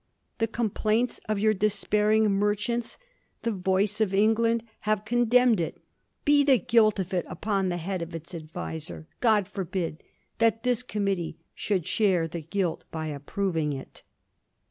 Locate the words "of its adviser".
8.01-9.05